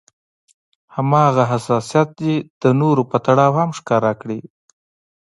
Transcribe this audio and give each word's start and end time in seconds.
هماغه 0.95 1.43
حساسيت 1.51 2.09
دې 2.19 2.35
د 2.61 2.63
نورو 2.81 3.03
په 3.11 3.17
تړاو 3.25 3.51
هم 3.59 3.69
ښکاره 3.79 4.11
کړي. 4.21 4.39